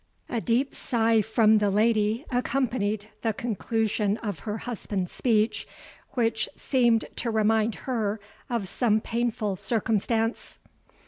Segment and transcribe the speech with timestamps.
[0.29, 5.67] A deep sigh from the lady accompanied the conclusion of her husband's speech,
[6.13, 8.19] which seemed to remind her
[8.49, 10.57] of some painful circumstance.